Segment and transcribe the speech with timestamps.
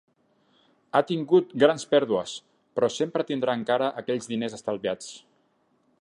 [0.93, 2.33] Ha tingut grans pèrdues,
[2.79, 5.13] però sempre tindrà encara aquells diners estalviats.